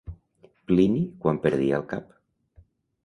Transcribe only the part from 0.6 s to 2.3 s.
Plini quan perdia el cap.